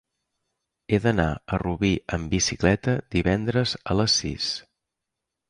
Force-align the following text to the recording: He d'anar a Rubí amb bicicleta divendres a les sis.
He 0.95 0.99
d'anar 1.03 1.27
a 1.33 1.59
Rubí 1.63 1.91
amb 2.17 2.33
bicicleta 2.37 2.97
divendres 3.17 3.77
a 3.93 4.01
les 4.01 4.19
sis. 4.25 4.51